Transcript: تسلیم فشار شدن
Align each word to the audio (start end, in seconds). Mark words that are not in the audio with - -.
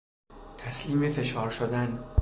تسلیم 0.57 1.11
فشار 1.13 1.49
شدن 1.49 2.03